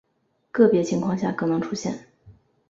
[0.51, 2.07] 个别情况下可能出现。